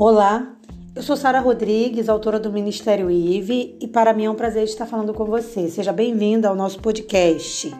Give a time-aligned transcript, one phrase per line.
[0.00, 0.54] Olá,
[0.96, 4.86] eu sou Sara Rodrigues, autora do Ministério IVE, e para mim é um prazer estar
[4.86, 5.68] falando com você.
[5.68, 7.70] Seja bem-vinda ao nosso podcast.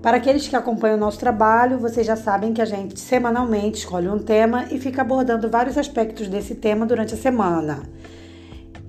[0.00, 4.08] Para aqueles que acompanham o nosso trabalho, vocês já sabem que a gente semanalmente escolhe
[4.08, 7.82] um tema e fica abordando vários aspectos desse tema durante a semana.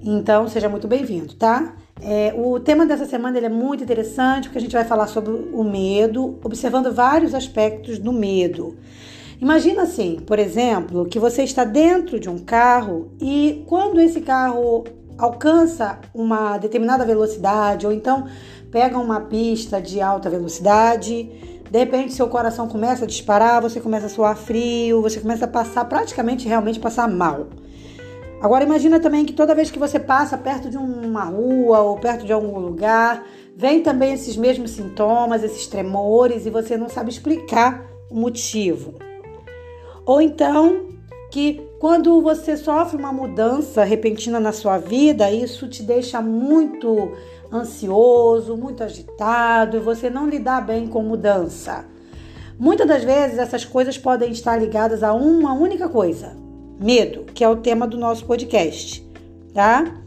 [0.04, 1.76] Então, seja muito bem-vindo, tá?
[2.04, 5.64] É, o tema dessa semana é muito interessante porque a gente vai falar sobre o
[5.64, 8.78] medo, observando vários aspectos do medo.
[9.44, 14.86] Imagina assim, por exemplo, que você está dentro de um carro e quando esse carro
[15.18, 18.26] alcança uma determinada velocidade ou então
[18.72, 21.30] pega uma pista de alta velocidade,
[21.70, 25.50] de repente seu coração começa a disparar, você começa a suar frio, você começa a
[25.50, 27.48] passar praticamente realmente passar mal.
[28.42, 32.26] Agora imagina também que toda vez que você passa perto de uma rua ou perto
[32.26, 33.26] de algum lugar,
[33.58, 38.94] vem também esses mesmos sintomas, esses tremores e você não sabe explicar o motivo.
[40.06, 40.88] Ou então
[41.32, 47.12] que quando você sofre uma mudança repentina na sua vida, isso te deixa muito
[47.52, 51.86] ansioso, muito agitado e você não lidar bem com mudança.
[52.58, 56.36] Muitas das vezes essas coisas podem estar ligadas a uma única coisa:
[56.80, 59.06] medo, que é o tema do nosso podcast,
[59.54, 60.02] tá?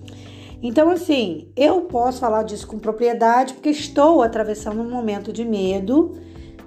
[0.62, 6.16] Então, assim, eu posso falar disso com propriedade porque estou atravessando um momento de medo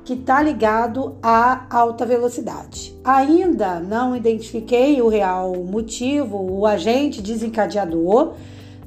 [0.09, 2.99] que está ligado à alta velocidade.
[3.03, 8.33] Ainda não identifiquei o real motivo, o agente desencadeador,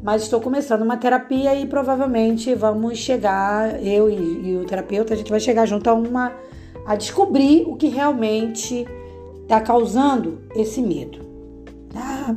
[0.03, 5.17] mas estou começando uma terapia e provavelmente vamos chegar, eu e, e o terapeuta, a
[5.17, 6.33] gente vai chegar junto a uma
[6.85, 8.85] a descobrir o que realmente
[9.45, 11.21] está causando esse medo.
[11.89, 12.35] Tá?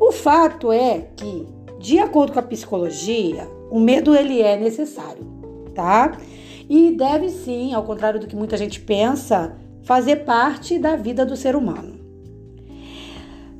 [0.00, 1.46] O fato é que,
[1.78, 5.24] de acordo com a psicologia, o medo ele é necessário,
[5.72, 6.18] tá?
[6.68, 11.34] E deve sim, ao contrário do que muita gente pensa, fazer parte da vida do
[11.34, 11.98] ser humano.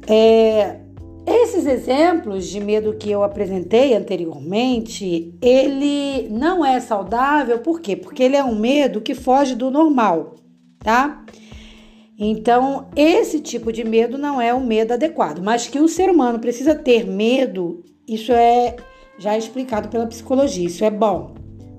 [0.06, 0.80] É,
[1.26, 7.96] esses exemplos de medo que eu apresentei anteriormente, ele não é saudável, por quê?
[7.96, 10.34] Porque ele é um medo que foge do normal,
[10.78, 11.24] tá?
[12.18, 16.40] Então, esse tipo de medo não é o medo adequado, mas que o ser humano
[16.40, 18.76] precisa ter medo, isso é
[19.18, 21.37] já explicado pela psicologia, isso é bom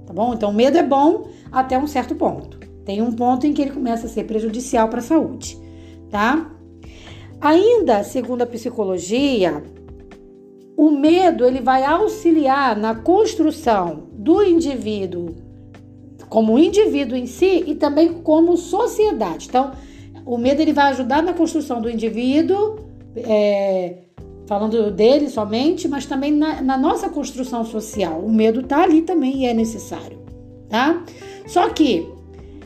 [0.10, 0.34] tá bom?
[0.34, 2.58] Então, medo é bom até um certo ponto.
[2.84, 5.56] Tem um ponto em que ele começa a ser prejudicial para a saúde,
[6.10, 6.52] tá?
[7.40, 9.64] Ainda, segundo a psicologia,
[10.76, 15.36] o medo ele vai auxiliar na construção do indivíduo
[16.28, 19.48] como indivíduo em si e também como sociedade.
[19.48, 19.72] Então,
[20.26, 22.78] o medo ele vai ajudar na construção do indivíduo
[23.16, 24.09] é,
[24.50, 28.20] falando dele somente, mas também na, na nossa construção social.
[28.20, 30.18] O medo tá ali também e é necessário,
[30.68, 31.04] tá?
[31.46, 32.12] Só que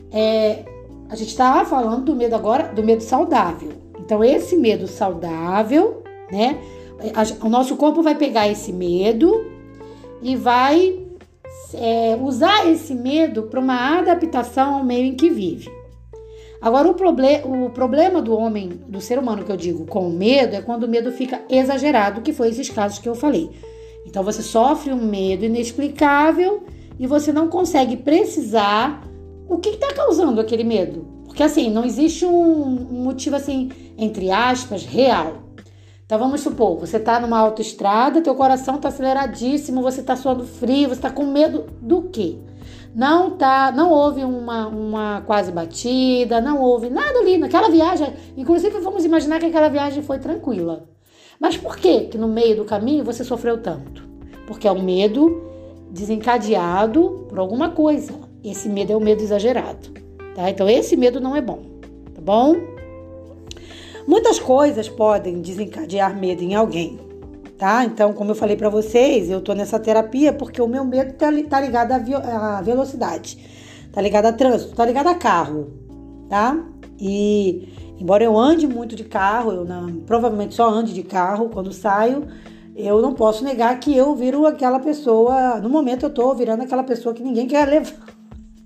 [0.09, 0.63] é,
[1.09, 3.73] a gente está falando do medo agora, do medo saudável.
[3.99, 6.01] Então, esse medo saudável,
[6.31, 6.57] né?
[7.43, 9.45] O nosso corpo vai pegar esse medo
[10.21, 10.97] e vai
[11.73, 15.69] é, usar esse medo para uma adaptação ao meio em que vive.
[16.63, 20.09] Agora, o, proble o problema do homem, do ser humano que eu digo, com o
[20.09, 23.51] medo, é quando o medo fica exagerado, que foi esses casos que eu falei.
[24.05, 26.63] Então, você sofre um medo inexplicável
[26.97, 29.03] e você não consegue precisar
[29.45, 31.05] o que está causando aquele medo.
[31.25, 35.43] Porque, assim, não existe um, motivo, assim, entre aspas, real.
[36.05, 40.89] Então vamos supor, você está numa autoestrada, teu coração está aceleradíssimo, você está suando frio,
[40.89, 42.37] você está com medo do quê?
[42.95, 48.13] Não tá, não houve uma, uma quase batida, não houve nada ali naquela viagem.
[48.37, 50.87] Inclusive, vamos imaginar que aquela viagem foi tranquila.
[51.39, 54.07] Mas por que que no meio do caminho você sofreu tanto?
[54.45, 55.41] Porque é um medo
[55.89, 58.13] desencadeado por alguma coisa.
[58.43, 59.89] Esse medo é o medo exagerado,
[60.35, 60.49] tá?
[60.49, 61.63] Então esse medo não é bom,
[62.13, 62.55] tá bom?
[64.05, 66.99] Muitas coisas podem desencadear medo em alguém
[67.57, 67.85] tá?
[67.85, 71.27] Então, como eu falei para vocês, eu tô nessa terapia porque o meu medo tá,
[71.49, 73.37] tá ligado à, à velocidade,
[73.91, 75.71] tá ligado a trânsito, tá ligado a carro,
[76.29, 76.57] tá?
[76.99, 77.69] E
[77.99, 82.27] embora eu ande muito de carro, eu não, provavelmente só ande de carro quando saio,
[82.75, 86.83] eu não posso negar que eu viro aquela pessoa, no momento eu tô virando aquela
[86.83, 88.13] pessoa que ninguém quer levar.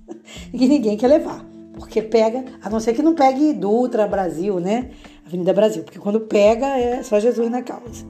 [0.52, 1.46] que ninguém quer levar.
[1.74, 4.90] Porque pega, a não ser que não pegue Dutra Brasil, né?
[5.26, 8.06] Avenida Brasil, porque quando pega é só Jesus na causa.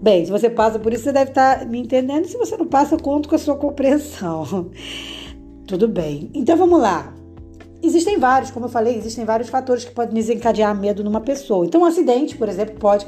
[0.00, 2.26] Bem, se você passa por isso, você deve estar me entendendo.
[2.26, 4.70] Se você não passa, eu conto com a sua compreensão.
[5.66, 6.30] Tudo bem.
[6.34, 7.14] Então vamos lá.
[7.80, 11.64] Existem vários, como eu falei, existem vários fatores que podem desencadear medo numa pessoa.
[11.64, 13.06] Então, um acidente, por exemplo, pode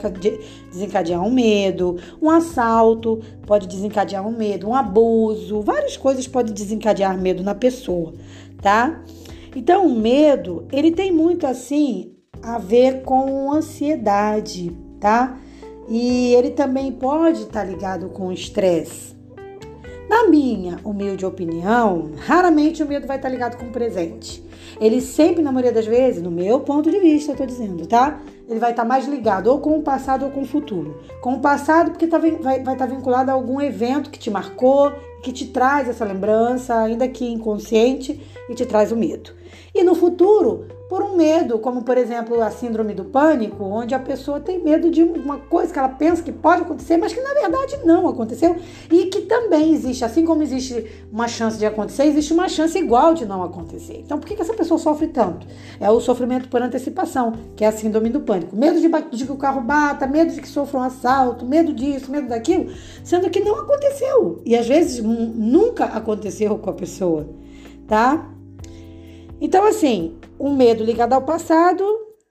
[0.71, 7.21] desencadear um medo, um assalto pode desencadear um medo, um abuso, várias coisas podem desencadear
[7.21, 8.15] medo na pessoa,
[8.63, 9.03] tá?
[9.57, 14.71] Então, o medo, ele tem muito assim a ver com ansiedade,
[15.01, 15.37] tá?
[15.91, 19.19] E ele também pode estar tá ligado com o estresse.
[20.09, 24.43] Na minha humilde opinião, raramente o medo vai estar tá ligado com o presente.
[24.81, 28.21] Ele sempre, na maioria das vezes, no meu ponto de vista, eu tô dizendo, tá?
[28.49, 31.01] Ele vai estar tá mais ligado ou com o passado ou com o futuro.
[31.21, 34.31] Com o passado, porque tá, vai estar vai tá vinculado a algum evento que te
[34.31, 39.33] marcou, que te traz essa lembrança, ainda que inconsciente, e te traz o medo.
[39.75, 43.99] E no futuro, por um medo, como por exemplo a síndrome do pânico, onde a
[44.01, 47.33] pessoa tem medo de uma coisa que ela pensa que pode acontecer, mas que na
[47.33, 48.57] verdade não aconteceu
[48.91, 53.15] e que também existe, assim como existe uma chance de acontecer, existe uma chance igual
[53.15, 54.03] de não acontecer.
[54.05, 55.47] Então, por que, essa pessoa sofre tanto?
[55.79, 58.57] É o sofrimento por antecipação, que é a síndrome do pânico.
[58.57, 62.11] Medo de, de que o carro bata, medo de que sofra um assalto, medo disso,
[62.11, 62.69] medo daquilo,
[63.05, 64.43] sendo que não aconteceu.
[64.45, 67.29] E às vezes nunca aconteceu com a pessoa,
[67.87, 68.29] tá?
[69.41, 71.83] Então, assim, um medo ligado ao passado,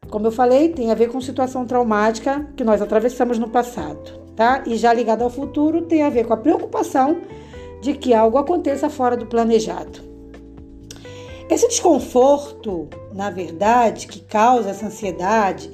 [0.09, 4.63] como eu falei, tem a ver com situação traumática que nós atravessamos no passado, tá?
[4.67, 7.21] E já ligado ao futuro, tem a ver com a preocupação
[7.81, 10.07] de que algo aconteça fora do planejado.
[11.49, 15.71] Esse desconforto, na verdade, que causa essa ansiedade,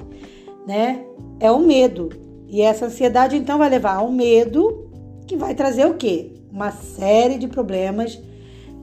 [0.66, 1.04] né,
[1.38, 2.08] é o medo.
[2.48, 4.88] E essa ansiedade então vai levar ao medo,
[5.26, 6.32] que vai trazer o quê?
[6.50, 8.18] Uma série de problemas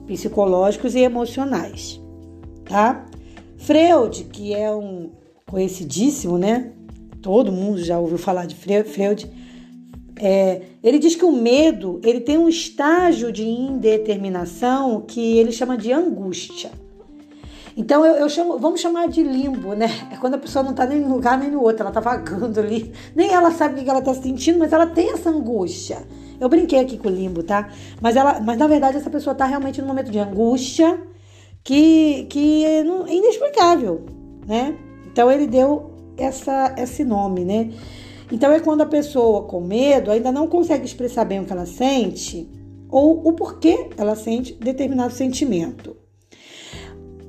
[0.06, 2.03] psicológicos e emocionais
[2.64, 3.06] tá?
[3.58, 5.10] Freud, que é um
[5.46, 6.72] conhecidíssimo, né?
[7.22, 9.30] Todo mundo já ouviu falar de Freud.
[10.16, 15.76] É, ele diz que o medo ele tem um estágio de indeterminação que ele chama
[15.76, 16.70] de angústia.
[17.76, 19.88] Então eu, eu, chamo, vamos chamar de limbo, né?
[20.12, 22.60] É quando a pessoa não está nem num lugar nem no outro, ela está vagando
[22.60, 22.92] ali.
[23.16, 26.02] Nem ela sabe o que ela está sentindo, mas ela tem essa angústia.
[26.38, 27.70] Eu brinquei aqui com o limbo, tá?
[28.00, 31.00] Mas ela, mas na verdade essa pessoa está realmente num momento de angústia
[31.64, 34.04] que, que é inexplicável,
[34.46, 34.76] né?
[35.10, 37.72] Então ele deu essa, esse nome, né?
[38.30, 41.66] Então é quando a pessoa com medo ainda não consegue expressar bem o que ela
[41.66, 42.48] sente
[42.90, 45.96] ou o porquê ela sente determinado sentimento.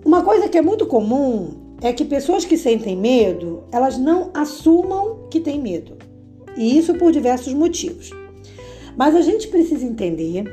[0.04, 5.28] Uma coisa que é muito comum é que pessoas que sentem medo, elas não assumam
[5.30, 5.98] que têm medo.
[6.56, 8.12] E isso por diversos motivos.
[8.96, 10.46] Mas a gente precisa entender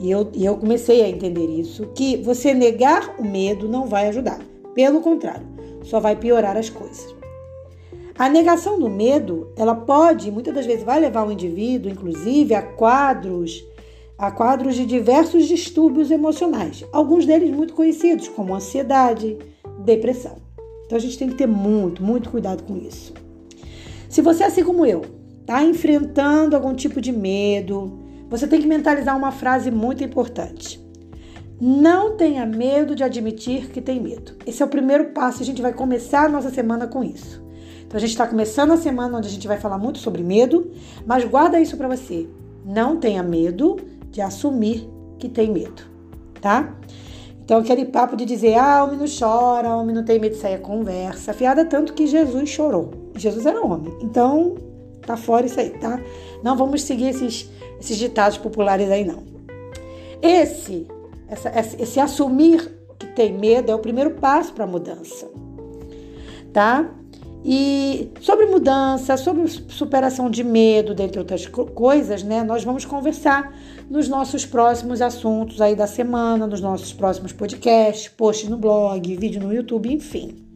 [0.00, 4.08] e eu, e eu comecei a entender isso, que você negar o medo não vai
[4.08, 4.40] ajudar.
[4.74, 5.46] Pelo contrário,
[5.82, 7.14] só vai piorar as coisas.
[8.18, 12.62] A negação do medo, ela pode, muitas das vezes, vai levar o indivíduo, inclusive, a
[12.62, 13.64] quadros,
[14.18, 16.84] a quadros de diversos distúrbios emocionais.
[16.92, 19.38] Alguns deles muito conhecidos, como ansiedade,
[19.84, 20.36] depressão.
[20.84, 23.14] Então a gente tem que ter muito, muito cuidado com isso.
[24.08, 25.02] Se você, assim como eu,
[25.40, 27.98] está enfrentando algum tipo de medo,
[28.28, 30.80] você tem que mentalizar uma frase muito importante.
[31.60, 34.32] Não tenha medo de admitir que tem medo.
[34.46, 35.42] Esse é o primeiro passo.
[35.42, 37.42] A gente vai começar a nossa semana com isso.
[37.84, 40.70] Então a gente está começando a semana onde a gente vai falar muito sobre medo,
[41.06, 42.28] mas guarda isso para você.
[42.64, 43.76] Não tenha medo
[44.10, 44.88] de assumir
[45.18, 45.82] que tem medo,
[46.40, 46.76] tá?
[47.42, 50.56] Então aquele papo de dizer, ah, homem não chora, homem não tem medo de sair
[50.56, 52.90] a conversa, fiada tanto que Jesus chorou.
[53.16, 53.96] Jesus era homem.
[54.02, 54.54] Então
[55.16, 56.00] tá fora isso aí, tá?
[56.42, 57.48] Não vamos seguir esses
[57.80, 59.22] esses ditados populares aí não.
[60.20, 60.86] Esse,
[61.28, 65.28] essa, esse assumir que tem medo é o primeiro passo para a mudança,
[66.52, 66.90] tá?
[67.44, 72.42] E sobre mudança, sobre superação de medo, dentre outras coisas, né?
[72.42, 73.56] Nós vamos conversar
[73.88, 79.40] nos nossos próximos assuntos aí da semana, nos nossos próximos podcasts, posts no blog, vídeo
[79.40, 80.47] no YouTube, enfim.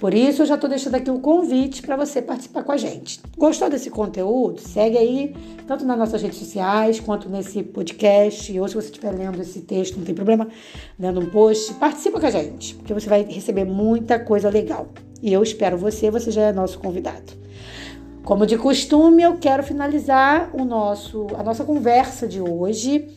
[0.00, 3.20] Por isso, eu já estou deixando aqui um convite para você participar com a gente.
[3.36, 4.60] Gostou desse conteúdo?
[4.60, 5.34] Segue aí,
[5.66, 9.96] tanto nas nossas redes sociais, quanto nesse podcast, ou se você estiver lendo esse texto,
[9.96, 10.48] não tem problema,
[10.98, 14.88] lendo um post, participa com a gente, porque você vai receber muita coisa legal.
[15.22, 17.32] E eu espero você, você já é nosso convidado.
[18.22, 23.08] Como de costume, eu quero finalizar o nosso, a nossa conversa de hoje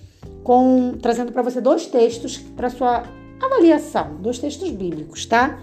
[0.44, 3.04] com trazendo para você dois textos para sua
[3.42, 5.60] avaliação, dois textos bíblicos, tá?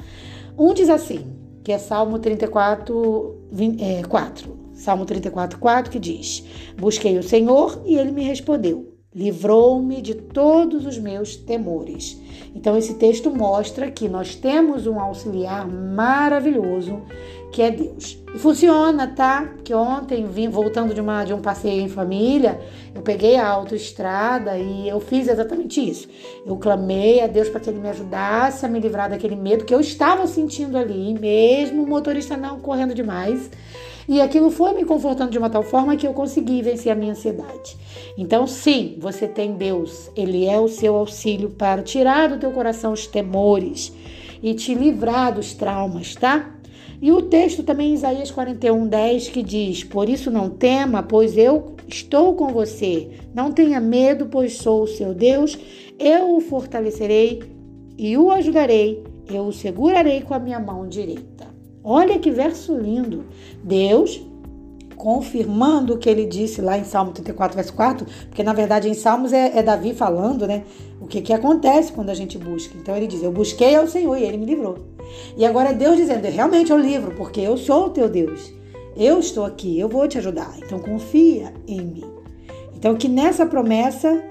[0.59, 1.27] Um diz assim,
[1.63, 4.57] que é Salmo 34, 20, é, 4.
[4.73, 6.45] Salmo 34, 4, que diz:
[6.77, 8.95] Busquei o Senhor e ele me respondeu.
[9.15, 12.21] Livrou-me de todos os meus temores.
[12.55, 17.03] Então, esse texto mostra que nós temos um auxiliar maravilhoso
[17.53, 18.19] que é Deus.
[18.35, 19.55] E funciona, tá?
[19.65, 22.61] Que ontem, vim voltando de, uma, de um passeio em família,
[22.95, 26.09] eu peguei a autoestrada e eu fiz exatamente isso.
[26.45, 29.75] Eu clamei a Deus para que Ele me ajudasse a me livrar daquele medo que
[29.75, 33.51] eu estava sentindo ali, mesmo o motorista não correndo demais.
[34.09, 37.13] E aquilo foi me confortando de uma tal forma que eu consegui vencer a minha
[37.13, 37.77] ansiedade.
[38.17, 40.11] Então, sim, você tem Deus.
[40.15, 43.93] Ele é o seu auxílio para tirar do teu coração os temores
[44.43, 46.56] e te livrar dos traumas, tá?
[47.01, 51.75] E o texto também Isaías 41, 10, que diz: Por isso não tema, pois eu
[51.89, 53.09] estou com você.
[53.35, 55.59] Não tenha medo, pois sou o seu Deus.
[55.99, 57.43] Eu o fortalecerei
[57.99, 59.03] e o ajudarei.
[59.29, 61.47] Eu o segurarei com a minha mão direita.
[61.83, 63.25] Olha que verso lindo.
[63.63, 64.21] Deus
[64.97, 68.95] confirmando o que ele disse lá em Salmo 34, verso 4, porque na verdade em
[68.95, 70.65] Salmos é, é Davi falando, né?
[71.01, 72.77] O que, que acontece quando a gente busca.
[72.77, 74.79] Então ele diz: Eu busquei ao Senhor e ele me livrou.
[75.37, 78.53] E agora é Deus dizendo: Realmente eu livro, porque eu sou o teu Deus.
[78.97, 80.55] Eu estou aqui, eu vou te ajudar.
[80.59, 82.05] Então confia em mim.
[82.75, 84.23] Então que nessa promessa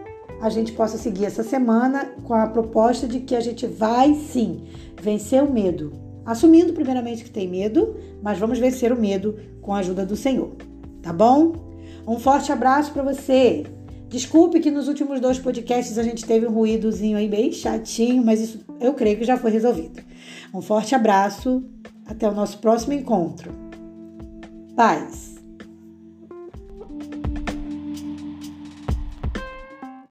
[0.41, 4.63] a gente possa seguir essa semana com a proposta de que a gente vai sim
[5.01, 5.93] vencer o medo,
[6.25, 10.55] assumindo primeiramente que tem medo, mas vamos vencer o medo com a ajuda do Senhor,
[11.01, 11.53] tá bom?
[12.08, 13.65] Um forte abraço para você.
[14.10, 18.39] Desculpe que nos últimos dois podcasts a gente teve um ruídozinho aí bem chatinho, mas
[18.39, 20.01] isso eu creio que já foi resolvido.
[20.53, 21.63] Um forte abraço,
[22.05, 23.51] até o nosso próximo encontro.
[24.75, 25.34] Paz!